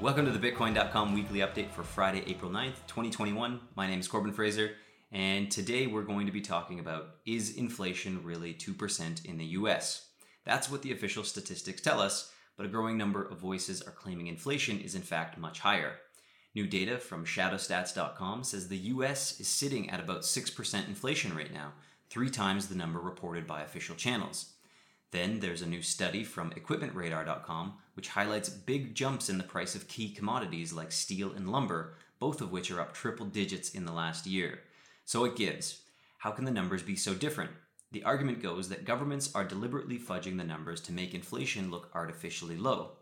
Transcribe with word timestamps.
Welcome 0.00 0.26
to 0.26 0.30
the 0.30 0.52
Bitcoin.com 0.52 1.12
weekly 1.12 1.40
update 1.40 1.70
for 1.70 1.82
Friday, 1.82 2.22
April 2.28 2.52
9th, 2.52 2.86
2021. 2.86 3.58
My 3.74 3.88
name 3.88 3.98
is 3.98 4.06
Corbin 4.06 4.32
Fraser, 4.32 4.74
and 5.10 5.50
today 5.50 5.88
we're 5.88 6.02
going 6.02 6.26
to 6.26 6.32
be 6.32 6.40
talking 6.40 6.78
about 6.78 7.16
is 7.26 7.56
inflation 7.56 8.22
really 8.22 8.54
2% 8.54 9.24
in 9.24 9.38
the 9.38 9.44
US? 9.44 10.06
That's 10.44 10.70
what 10.70 10.82
the 10.82 10.92
official 10.92 11.24
statistics 11.24 11.80
tell 11.80 12.00
us, 12.00 12.30
but 12.56 12.64
a 12.64 12.68
growing 12.68 12.96
number 12.96 13.24
of 13.24 13.38
voices 13.38 13.82
are 13.82 13.90
claiming 13.90 14.28
inflation 14.28 14.78
is 14.78 14.94
in 14.94 15.02
fact 15.02 15.36
much 15.36 15.58
higher. 15.58 15.96
New 16.54 16.68
data 16.68 16.98
from 16.98 17.26
shadowstats.com 17.26 18.44
says 18.44 18.68
the 18.68 18.76
US 18.76 19.40
is 19.40 19.48
sitting 19.48 19.90
at 19.90 19.98
about 19.98 20.20
6% 20.20 20.86
inflation 20.86 21.34
right 21.34 21.52
now, 21.52 21.72
three 22.08 22.30
times 22.30 22.68
the 22.68 22.76
number 22.76 23.00
reported 23.00 23.48
by 23.48 23.62
official 23.62 23.96
channels. 23.96 24.52
Then 25.10 25.40
there's 25.40 25.62
a 25.62 25.66
new 25.66 25.82
study 25.82 26.22
from 26.22 26.50
equipmentradar.com 26.50 27.74
which 27.98 28.10
highlights 28.10 28.48
big 28.48 28.94
jumps 28.94 29.28
in 29.28 29.38
the 29.38 29.42
price 29.42 29.74
of 29.74 29.88
key 29.88 30.08
commodities 30.08 30.72
like 30.72 30.92
steel 30.92 31.32
and 31.32 31.50
lumber, 31.50 31.94
both 32.20 32.40
of 32.40 32.52
which 32.52 32.70
are 32.70 32.80
up 32.80 32.94
triple 32.94 33.26
digits 33.26 33.70
in 33.70 33.84
the 33.84 33.90
last 33.90 34.24
year. 34.24 34.60
So 35.04 35.24
it 35.24 35.34
gives. 35.34 35.80
How 36.18 36.30
can 36.30 36.44
the 36.44 36.52
numbers 36.52 36.84
be 36.84 36.94
so 36.94 37.12
different? 37.12 37.50
The 37.90 38.04
argument 38.04 38.40
goes 38.40 38.68
that 38.68 38.84
governments 38.84 39.34
are 39.34 39.42
deliberately 39.42 39.98
fudging 39.98 40.36
the 40.36 40.44
numbers 40.44 40.80
to 40.82 40.92
make 40.92 41.12
inflation 41.12 41.72
look 41.72 41.90
artificially 41.92 42.56
low. 42.56 42.92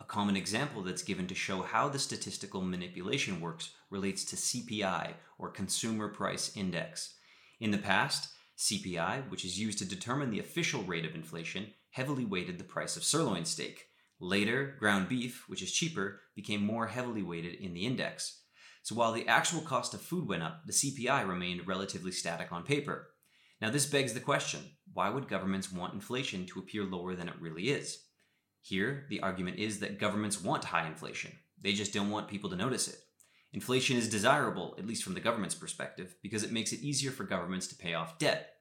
A 0.00 0.04
common 0.04 0.34
example 0.34 0.80
that's 0.80 1.02
given 1.02 1.26
to 1.26 1.34
show 1.34 1.60
how 1.60 1.90
the 1.90 1.98
statistical 1.98 2.62
manipulation 2.62 3.42
works 3.42 3.72
relates 3.90 4.24
to 4.24 4.36
CPI, 4.36 5.12
or 5.38 5.50
Consumer 5.50 6.08
Price 6.08 6.56
Index. 6.56 7.16
In 7.60 7.70
the 7.70 7.76
past, 7.76 8.30
CPI, 8.56 9.28
which 9.28 9.44
is 9.44 9.60
used 9.60 9.76
to 9.80 9.84
determine 9.84 10.30
the 10.30 10.40
official 10.40 10.84
rate 10.84 11.04
of 11.04 11.14
inflation, 11.14 11.66
heavily 11.90 12.24
weighted 12.24 12.56
the 12.56 12.64
price 12.64 12.96
of 12.96 13.04
sirloin 13.04 13.44
steak. 13.44 13.87
Later, 14.20 14.76
ground 14.78 15.08
beef, 15.08 15.44
which 15.48 15.62
is 15.62 15.72
cheaper, 15.72 16.20
became 16.34 16.64
more 16.64 16.88
heavily 16.88 17.22
weighted 17.22 17.54
in 17.54 17.72
the 17.72 17.86
index. 17.86 18.42
So 18.82 18.94
while 18.94 19.12
the 19.12 19.28
actual 19.28 19.60
cost 19.60 19.94
of 19.94 20.00
food 20.00 20.26
went 20.26 20.42
up, 20.42 20.62
the 20.66 20.72
CPI 20.72 21.28
remained 21.28 21.68
relatively 21.68 22.10
static 22.10 22.50
on 22.50 22.64
paper. 22.64 23.10
Now, 23.60 23.70
this 23.70 23.86
begs 23.86 24.14
the 24.14 24.20
question 24.20 24.60
why 24.92 25.10
would 25.10 25.28
governments 25.28 25.70
want 25.70 25.94
inflation 25.94 26.46
to 26.46 26.58
appear 26.58 26.84
lower 26.84 27.14
than 27.14 27.28
it 27.28 27.40
really 27.40 27.70
is? 27.70 28.04
Here, 28.62 29.06
the 29.08 29.20
argument 29.20 29.58
is 29.58 29.80
that 29.80 29.98
governments 29.98 30.42
want 30.42 30.64
high 30.64 30.86
inflation, 30.86 31.32
they 31.60 31.72
just 31.72 31.92
don't 31.92 32.10
want 32.10 32.28
people 32.28 32.50
to 32.50 32.56
notice 32.56 32.88
it. 32.88 32.98
Inflation 33.52 33.96
is 33.96 34.08
desirable, 34.08 34.74
at 34.78 34.86
least 34.86 35.02
from 35.02 35.14
the 35.14 35.20
government's 35.20 35.54
perspective, 35.54 36.14
because 36.22 36.42
it 36.42 36.52
makes 36.52 36.72
it 36.72 36.80
easier 36.80 37.10
for 37.10 37.24
governments 37.24 37.66
to 37.68 37.76
pay 37.76 37.94
off 37.94 38.18
debt. 38.18 38.57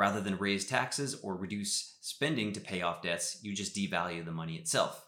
Rather 0.00 0.22
than 0.22 0.38
raise 0.38 0.64
taxes 0.64 1.14
or 1.22 1.36
reduce 1.36 1.98
spending 2.00 2.54
to 2.54 2.60
pay 2.60 2.80
off 2.80 3.02
debts, 3.02 3.38
you 3.42 3.54
just 3.54 3.76
devalue 3.76 4.24
the 4.24 4.32
money 4.32 4.54
itself. 4.54 5.04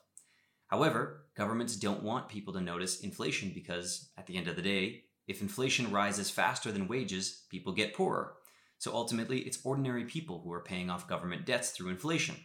However, 0.66 1.24
governments 1.34 1.76
don't 1.76 2.02
want 2.02 2.28
people 2.28 2.52
to 2.52 2.60
notice 2.60 3.00
inflation 3.00 3.52
because, 3.54 4.10
at 4.18 4.26
the 4.26 4.36
end 4.36 4.48
of 4.48 4.56
the 4.56 4.60
day, 4.60 5.04
if 5.26 5.40
inflation 5.40 5.90
rises 5.90 6.28
faster 6.28 6.70
than 6.70 6.88
wages, 6.88 7.46
people 7.50 7.72
get 7.72 7.94
poorer. 7.94 8.34
So 8.76 8.92
ultimately, 8.92 9.38
it's 9.38 9.64
ordinary 9.64 10.04
people 10.04 10.42
who 10.44 10.52
are 10.52 10.60
paying 10.60 10.90
off 10.90 11.08
government 11.08 11.46
debts 11.46 11.70
through 11.70 11.88
inflation. 11.88 12.36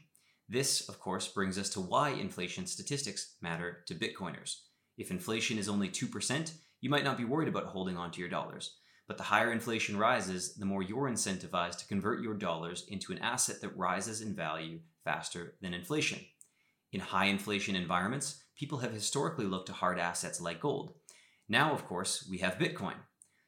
This, 0.47 0.87
of 0.87 1.01
course, 1.01 1.27
brings 1.27 1.57
us 1.57 1.69
to 1.71 1.81
why 1.81 2.11
inflation 2.11 2.65
statistics 2.65 3.35
matter 3.41 3.79
to 3.87 3.93
Bitcoiners. 3.93 4.61
If 4.97 5.11
inflation 5.11 5.57
is 5.57 5.67
only 5.67 5.89
2%, 5.89 6.53
you 6.79 6.89
might 6.89 7.03
not 7.03 7.17
be 7.17 7.25
worried 7.25 7.49
about 7.49 7.65
holding 7.65 7.97
on 7.97 8.11
to 8.11 8.21
your 8.21 8.29
dollars. 8.29 8.77
But 9.07 9.17
the 9.17 9.23
higher 9.23 9.51
inflation 9.51 9.97
rises, 9.97 10.55
the 10.55 10.65
more 10.65 10.81
you're 10.81 11.09
incentivized 11.09 11.77
to 11.79 11.87
convert 11.87 12.21
your 12.21 12.33
dollars 12.33 12.85
into 12.89 13.11
an 13.11 13.19
asset 13.19 13.61
that 13.61 13.77
rises 13.77 14.21
in 14.21 14.35
value 14.35 14.79
faster 15.03 15.55
than 15.61 15.73
inflation. 15.73 16.19
In 16.91 16.99
high 16.99 17.25
inflation 17.25 17.75
environments, 17.75 18.43
people 18.57 18.79
have 18.79 18.91
historically 18.91 19.45
looked 19.45 19.67
to 19.67 19.73
hard 19.73 19.97
assets 19.97 20.41
like 20.41 20.59
gold. 20.59 20.93
Now, 21.47 21.71
of 21.71 21.85
course, 21.85 22.27
we 22.29 22.39
have 22.39 22.57
Bitcoin. 22.57 22.95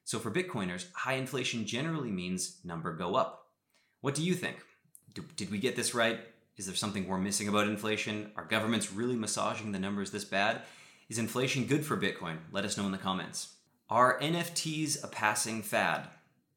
So 0.05 0.19
for 0.19 0.31
Bitcoiners, 0.31 0.91
high 0.93 1.15
inflation 1.15 1.65
generally 1.65 2.11
means 2.11 2.61
number 2.63 2.95
go 2.95 3.15
up. 3.15 3.47
What 4.01 4.15
do 4.15 4.23
you 4.23 4.33
think? 4.33 4.57
did 5.35 5.51
we 5.51 5.57
get 5.57 5.75
this 5.75 5.93
right? 5.93 6.19
Is 6.57 6.65
there 6.65 6.75
something 6.75 7.07
we're 7.07 7.17
missing 7.17 7.47
about 7.47 7.67
inflation? 7.67 8.31
Are 8.35 8.45
governments 8.45 8.91
really 8.91 9.15
massaging 9.15 9.71
the 9.71 9.79
numbers 9.79 10.11
this 10.11 10.25
bad? 10.25 10.61
Is 11.09 11.17
inflation 11.17 11.65
good 11.65 11.85
for 11.85 11.97
Bitcoin? 11.97 12.37
Let 12.51 12.65
us 12.65 12.77
know 12.77 12.85
in 12.85 12.91
the 12.91 12.97
comments. 12.97 13.55
Are 13.91 14.19
NFTs 14.19 15.03
a 15.03 15.07
passing 15.07 15.63
fad? 15.63 16.09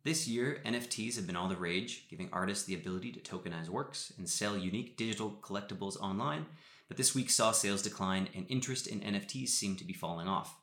This 0.04 0.28
year, 0.28 0.60
NFTs 0.66 1.16
have 1.16 1.26
been 1.26 1.34
all 1.34 1.48
the 1.48 1.56
rage, 1.56 2.06
giving 2.10 2.28
artists 2.30 2.66
the 2.66 2.74
ability 2.74 3.10
to 3.12 3.20
tokenize 3.20 3.70
works 3.70 4.12
and 4.18 4.28
sell 4.28 4.58
unique 4.58 4.98
digital 4.98 5.38
collectibles 5.40 5.98
online. 5.98 6.44
But 6.88 6.98
this 6.98 7.14
week 7.14 7.30
saw 7.30 7.52
sales 7.52 7.80
decline 7.80 8.28
and 8.34 8.44
interest 8.50 8.86
in 8.86 9.00
NFTs 9.00 9.48
seemed 9.48 9.78
to 9.78 9.86
be 9.86 9.94
falling 9.94 10.28
off. 10.28 10.58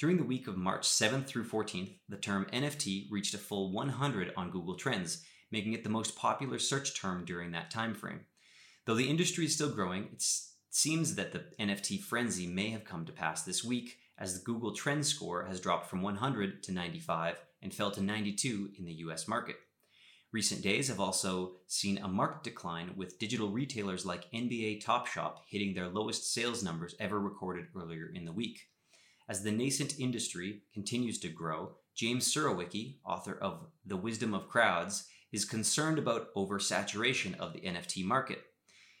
During 0.00 0.16
the 0.16 0.24
week 0.24 0.48
of 0.48 0.56
March 0.56 0.82
7th 0.82 1.26
through 1.26 1.44
14th, 1.44 1.92
the 2.08 2.16
term 2.16 2.44
NFT 2.52 3.06
reached 3.08 3.34
a 3.34 3.38
full 3.38 3.70
100 3.70 4.32
on 4.36 4.50
Google 4.50 4.74
Trends, 4.74 5.22
making 5.52 5.74
it 5.74 5.84
the 5.84 5.90
most 5.90 6.16
popular 6.16 6.58
search 6.58 7.00
term 7.00 7.24
during 7.24 7.52
that 7.52 7.70
time 7.70 7.94
frame. 7.94 8.22
Though 8.84 8.96
the 8.96 9.08
industry 9.08 9.44
is 9.44 9.54
still 9.54 9.70
growing, 9.70 10.08
it 10.12 10.24
seems 10.70 11.14
that 11.14 11.30
the 11.30 11.44
NFT 11.60 12.02
frenzy 12.02 12.48
may 12.48 12.70
have 12.70 12.84
come 12.84 13.04
to 13.04 13.12
pass 13.12 13.44
this 13.44 13.62
week 13.62 13.98
as 14.20 14.34
the 14.34 14.44
Google 14.44 14.74
Trend 14.74 15.06
score 15.06 15.46
has 15.46 15.60
dropped 15.60 15.88
from 15.88 16.02
100 16.02 16.62
to 16.64 16.72
95 16.72 17.42
and 17.62 17.72
fell 17.72 17.90
to 17.90 18.02
92 18.02 18.70
in 18.78 18.84
the 18.84 18.92
US 18.94 19.26
market. 19.26 19.56
Recent 20.32 20.62
days 20.62 20.86
have 20.88 21.00
also 21.00 21.54
seen 21.66 21.98
a 21.98 22.06
marked 22.06 22.44
decline 22.44 22.92
with 22.96 23.18
digital 23.18 23.48
retailers 23.48 24.06
like 24.06 24.30
NBA 24.32 24.84
Top 24.84 25.06
Shot 25.06 25.40
hitting 25.48 25.74
their 25.74 25.88
lowest 25.88 26.32
sales 26.32 26.62
numbers 26.62 26.94
ever 27.00 27.18
recorded 27.18 27.66
earlier 27.74 28.12
in 28.14 28.24
the 28.24 28.32
week. 28.32 28.60
As 29.28 29.42
the 29.42 29.50
nascent 29.50 29.98
industry 29.98 30.62
continues 30.72 31.18
to 31.20 31.28
grow, 31.28 31.76
James 31.96 32.32
Surowiecki, 32.32 32.98
author 33.04 33.36
of 33.40 33.66
The 33.84 33.96
Wisdom 33.96 34.34
of 34.34 34.48
Crowds, 34.48 35.08
is 35.32 35.44
concerned 35.44 35.98
about 35.98 36.34
oversaturation 36.34 37.36
of 37.38 37.52
the 37.52 37.60
NFT 37.60 38.04
market. 38.04 38.42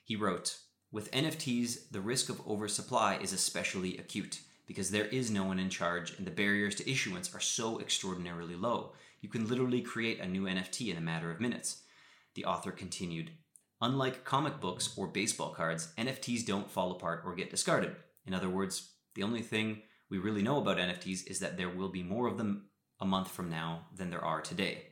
He 0.04 0.16
wrote, 0.16 0.56
with 0.92 1.10
NFTs, 1.12 1.90
the 1.92 2.00
risk 2.00 2.28
of 2.28 2.44
oversupply 2.46 3.18
is 3.22 3.32
especially 3.32 3.96
acute 3.96 4.40
because 4.70 4.92
there 4.92 5.06
is 5.06 5.32
no 5.32 5.42
one 5.42 5.58
in 5.58 5.68
charge 5.68 6.16
and 6.16 6.24
the 6.24 6.30
barriers 6.30 6.76
to 6.76 6.88
issuance 6.88 7.34
are 7.34 7.40
so 7.40 7.80
extraordinarily 7.80 8.54
low. 8.54 8.92
You 9.20 9.28
can 9.28 9.48
literally 9.48 9.80
create 9.80 10.20
a 10.20 10.28
new 10.28 10.44
NFT 10.44 10.92
in 10.92 10.96
a 10.96 11.00
matter 11.00 11.28
of 11.28 11.40
minutes. 11.40 11.82
The 12.36 12.44
author 12.44 12.70
continued 12.70 13.32
Unlike 13.80 14.22
comic 14.24 14.60
books 14.60 14.96
or 14.96 15.08
baseball 15.08 15.50
cards, 15.50 15.92
NFTs 15.98 16.46
don't 16.46 16.70
fall 16.70 16.92
apart 16.92 17.22
or 17.24 17.34
get 17.34 17.50
discarded. 17.50 17.96
In 18.24 18.32
other 18.32 18.48
words, 18.48 18.92
the 19.16 19.24
only 19.24 19.42
thing 19.42 19.82
we 20.08 20.18
really 20.18 20.40
know 20.40 20.58
about 20.58 20.76
NFTs 20.78 21.26
is 21.26 21.40
that 21.40 21.56
there 21.56 21.68
will 21.68 21.88
be 21.88 22.04
more 22.04 22.28
of 22.28 22.38
them 22.38 22.66
a 23.00 23.04
month 23.04 23.28
from 23.28 23.50
now 23.50 23.86
than 23.96 24.10
there 24.10 24.24
are 24.24 24.40
today. 24.40 24.84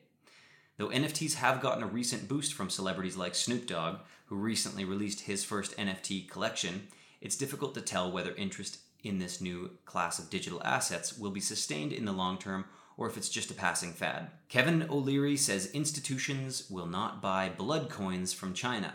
Though 0.77 0.89
NFTs 0.89 1.35
have 1.35 1.61
gotten 1.61 1.85
a 1.85 1.87
recent 1.87 2.27
boost 2.27 2.53
from 2.53 2.69
celebrities 2.69 3.17
like 3.17 3.37
Snoop 3.37 3.69
Dogg, 3.69 3.99
who 4.27 4.35
recently 4.35 4.85
released 4.85 5.21
his 5.21 5.45
first 5.45 5.77
NFT 5.77 6.29
collection, 6.29 6.89
it's 7.21 7.37
difficult 7.37 7.75
to 7.75 7.81
tell 7.81 8.11
whether 8.11 8.35
interest 8.35 8.79
in 9.03 9.19
this 9.19 9.41
new 9.41 9.71
class 9.85 10.19
of 10.19 10.31
digital 10.31 10.63
assets 10.65 11.17
will 11.17 11.31
be 11.31 11.41
sustained 11.41 11.93
in 11.93 12.05
the 12.05 12.13
long 12.13 12.39
term 12.39 12.65
or 12.97 13.09
if 13.09 13.17
it's 13.17 13.29
just 13.29 13.51
a 13.51 13.55
passing 13.55 13.93
fad. 13.93 14.31
Kevin 14.49 14.87
O'Leary 14.91 15.37
says 15.37 15.71
institutions 15.71 16.69
will 16.69 16.87
not 16.87 17.23
buy 17.23 17.49
blood 17.49 17.89
coins 17.89 18.33
from 18.33 18.53
China. 18.53 18.93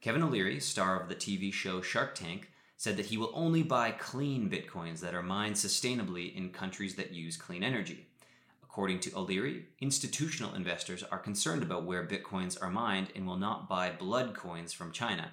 Kevin 0.00 0.22
O'Leary, 0.22 0.60
star 0.60 1.00
of 1.00 1.08
the 1.08 1.14
TV 1.14 1.52
show 1.52 1.82
Shark 1.82 2.14
Tank, 2.14 2.52
said 2.76 2.96
that 2.96 3.06
he 3.06 3.16
will 3.16 3.32
only 3.34 3.62
buy 3.62 3.90
clean 3.90 4.48
bitcoins 4.48 5.00
that 5.00 5.14
are 5.14 5.22
mined 5.22 5.56
sustainably 5.56 6.34
in 6.36 6.50
countries 6.50 6.94
that 6.94 7.12
use 7.12 7.36
clean 7.36 7.64
energy. 7.64 8.06
According 8.62 9.00
to 9.00 9.16
O'Leary, 9.16 9.64
institutional 9.80 10.54
investors 10.54 11.02
are 11.02 11.18
concerned 11.18 11.62
about 11.62 11.84
where 11.84 12.06
bitcoins 12.06 12.62
are 12.62 12.70
mined 12.70 13.08
and 13.16 13.26
will 13.26 13.38
not 13.38 13.68
buy 13.68 13.90
blood 13.90 14.34
coins 14.34 14.72
from 14.72 14.92
China. 14.92 15.32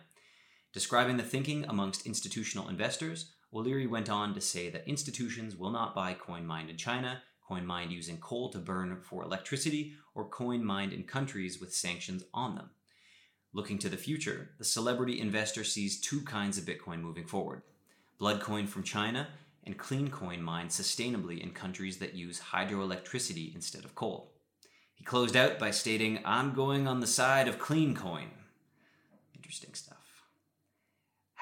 Describing 0.71 1.17
the 1.17 1.23
thinking 1.23 1.65
amongst 1.67 2.07
institutional 2.07 2.69
investors, 2.69 3.31
O'Leary 3.53 3.87
went 3.87 4.09
on 4.09 4.33
to 4.33 4.41
say 4.41 4.69
that 4.69 4.87
institutions 4.87 5.55
will 5.55 5.69
not 5.69 5.93
buy 5.93 6.13
coin 6.13 6.45
mined 6.45 6.69
in 6.69 6.77
China, 6.77 7.21
coin 7.47 7.65
mined 7.65 7.91
using 7.91 8.17
coal 8.17 8.49
to 8.49 8.57
burn 8.57 8.97
for 9.01 9.23
electricity, 9.23 9.93
or 10.15 10.27
coin 10.27 10.63
mined 10.63 10.91
in 10.91 11.03
countries 11.03 11.59
with 11.59 11.73
sanctions 11.73 12.23
on 12.33 12.55
them. 12.55 12.71
Looking 13.53 13.77
to 13.79 13.89
the 13.89 13.97
future, 13.97 14.49
the 14.57 14.65
celebrity 14.65 15.19
investor 15.19 15.63
sees 15.63 16.01
two 16.01 16.21
kinds 16.21 16.57
of 16.57 16.65
Bitcoin 16.65 17.01
moving 17.01 17.25
forward 17.25 17.61
blood 18.17 18.39
coin 18.39 18.65
from 18.65 18.83
China 18.83 19.27
and 19.65 19.77
clean 19.77 20.09
coin 20.09 20.41
mined 20.41 20.69
sustainably 20.69 21.39
in 21.41 21.51
countries 21.51 21.97
that 21.97 22.13
use 22.13 22.39
hydroelectricity 22.39 23.53
instead 23.53 23.83
of 23.83 23.95
coal. 23.95 24.31
He 24.95 25.03
closed 25.03 25.35
out 25.35 25.59
by 25.59 25.71
stating, 25.71 26.19
I'm 26.23 26.53
going 26.53 26.87
on 26.87 26.99
the 26.99 27.07
side 27.07 27.47
of 27.47 27.59
clean 27.59 27.95
coin. 27.95 28.29
Interesting 29.35 29.73
stuff. 29.73 30.02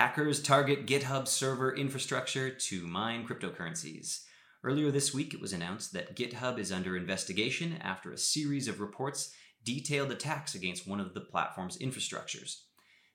Hackers 0.01 0.41
target 0.41 0.87
GitHub 0.87 1.27
server 1.27 1.75
infrastructure 1.75 2.49
to 2.49 2.87
mine 2.87 3.23
cryptocurrencies. 3.23 4.21
Earlier 4.63 4.89
this 4.89 5.13
week, 5.13 5.35
it 5.35 5.39
was 5.39 5.53
announced 5.53 5.93
that 5.93 6.15
GitHub 6.15 6.57
is 6.57 6.71
under 6.71 6.97
investigation 6.97 7.77
after 7.81 8.11
a 8.11 8.17
series 8.17 8.67
of 8.67 8.79
reports 8.79 9.31
detailed 9.63 10.11
attacks 10.11 10.55
against 10.55 10.87
one 10.87 10.99
of 10.99 11.13
the 11.13 11.21
platform's 11.21 11.77
infrastructures. 11.77 12.61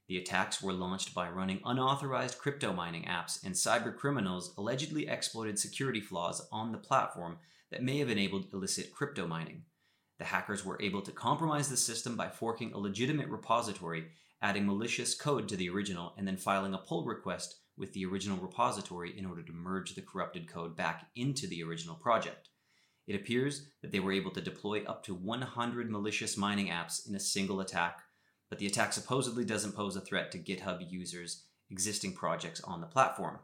The 0.06 0.18
attacks 0.18 0.62
were 0.62 0.72
launched 0.72 1.12
by 1.12 1.28
running 1.28 1.58
unauthorized 1.64 2.38
crypto 2.38 2.72
mining 2.72 3.06
apps, 3.06 3.44
and 3.44 3.52
cyber 3.52 3.92
criminals 3.92 4.54
allegedly 4.56 5.08
exploited 5.08 5.58
security 5.58 6.00
flaws 6.00 6.46
on 6.52 6.70
the 6.70 6.78
platform 6.78 7.38
that 7.72 7.82
may 7.82 7.98
have 7.98 8.10
enabled 8.10 8.46
illicit 8.52 8.92
crypto 8.94 9.26
mining. 9.26 9.64
The 10.20 10.24
hackers 10.26 10.64
were 10.64 10.80
able 10.80 11.02
to 11.02 11.10
compromise 11.10 11.68
the 11.68 11.76
system 11.76 12.14
by 12.14 12.28
forking 12.28 12.72
a 12.72 12.78
legitimate 12.78 13.28
repository, 13.28 14.04
adding 14.46 14.64
malicious 14.64 15.12
code 15.12 15.48
to 15.48 15.56
the 15.56 15.68
original, 15.68 16.14
and 16.16 16.24
then 16.24 16.36
filing 16.36 16.72
a 16.72 16.78
pull 16.78 17.04
request 17.04 17.56
with 17.76 17.92
the 17.92 18.06
original 18.06 18.38
repository 18.38 19.12
in 19.18 19.26
order 19.26 19.42
to 19.42 19.52
merge 19.52 19.96
the 19.96 20.00
corrupted 20.00 20.46
code 20.46 20.76
back 20.76 21.08
into 21.16 21.48
the 21.48 21.64
original 21.64 21.96
project. 21.96 22.48
It 23.08 23.16
appears 23.16 23.66
that 23.82 23.90
they 23.90 23.98
were 23.98 24.12
able 24.12 24.30
to 24.30 24.40
deploy 24.40 24.84
up 24.84 25.02
to 25.02 25.14
100 25.14 25.90
malicious 25.90 26.36
mining 26.36 26.68
apps 26.68 27.08
in 27.08 27.16
a 27.16 27.20
single 27.20 27.58
attack, 27.58 27.98
but 28.48 28.60
the 28.60 28.68
attack 28.68 28.92
supposedly 28.92 29.44
doesn't 29.44 29.74
pose 29.74 29.96
a 29.96 30.00
threat 30.00 30.30
to 30.30 30.38
GitHub 30.38 30.78
users' 30.88 31.42
existing 31.68 32.12
projects 32.12 32.60
on 32.60 32.80
the 32.80 32.86
platform. 32.86 33.40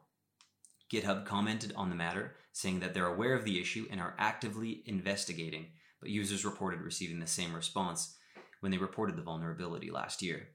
GitHub 0.92 1.26
commented 1.26 1.72
on 1.74 1.90
the 1.90 1.96
matter, 1.96 2.36
saying 2.52 2.78
that 2.78 2.94
they're 2.94 3.06
aware 3.06 3.34
of 3.34 3.44
the 3.44 3.60
issue 3.60 3.88
and 3.90 4.00
are 4.00 4.14
actively 4.20 4.84
investigating, 4.86 5.66
but 6.00 6.10
users 6.10 6.44
reported 6.44 6.80
receiving 6.80 7.18
the 7.18 7.26
same 7.26 7.52
response 7.52 8.16
when 8.60 8.70
they 8.70 8.78
reported 8.78 9.16
the 9.16 9.22
vulnerability 9.22 9.90
last 9.90 10.22
year. 10.22 10.46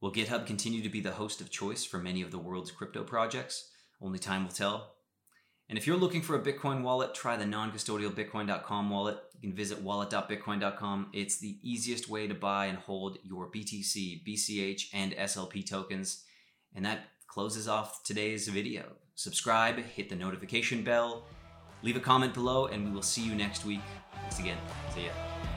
Will 0.00 0.12
GitHub 0.12 0.46
continue 0.46 0.82
to 0.82 0.88
be 0.88 1.00
the 1.00 1.12
host 1.12 1.40
of 1.40 1.50
choice 1.50 1.84
for 1.84 1.98
many 1.98 2.22
of 2.22 2.30
the 2.30 2.38
world's 2.38 2.70
crypto 2.70 3.04
projects? 3.04 3.70
Only 4.00 4.18
time 4.18 4.44
will 4.44 4.52
tell. 4.52 4.94
And 5.68 5.78
if 5.78 5.86
you're 5.86 5.96
looking 5.96 6.22
for 6.22 6.36
a 6.36 6.42
Bitcoin 6.42 6.82
wallet, 6.82 7.14
try 7.14 7.36
the 7.36 7.46
non 7.46 7.70
custodial 7.70 8.10
Bitcoin.com 8.10 8.90
wallet. 8.90 9.18
You 9.40 9.48
can 9.48 9.56
visit 9.56 9.80
wallet.bitcoin.com. 9.80 11.10
It's 11.12 11.38
the 11.38 11.58
easiest 11.62 12.08
way 12.08 12.26
to 12.26 12.34
buy 12.34 12.66
and 12.66 12.78
hold 12.78 13.18
your 13.22 13.48
BTC, 13.50 14.26
BCH, 14.26 14.88
and 14.92 15.12
SLP 15.12 15.68
tokens. 15.68 16.24
And 16.74 16.84
that 16.84 17.00
closes 17.28 17.68
off 17.68 18.02
today's 18.02 18.48
video. 18.48 18.84
Subscribe, 19.14 19.78
hit 19.78 20.08
the 20.08 20.16
notification 20.16 20.82
bell, 20.82 21.26
leave 21.82 21.96
a 21.96 22.00
comment 22.00 22.34
below, 22.34 22.66
and 22.66 22.84
we 22.84 22.90
will 22.90 23.02
see 23.02 23.22
you 23.22 23.34
next 23.34 23.64
week. 23.64 23.82
Thanks 24.14 24.38
again. 24.38 24.58
See 24.94 25.04
ya. 25.04 25.49